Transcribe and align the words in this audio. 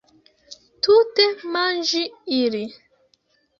Tute 0.87 1.27
manĝi 1.57 2.03
ili. 2.41 2.65